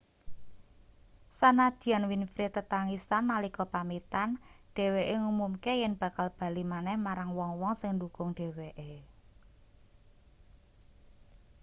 [1.37, 4.29] sanadyan winfrey tetangisan nalika pamitan
[4.75, 8.91] dheweke ngumumke yen bakal bali maneh marang wong-wong sing ndhukung dheweke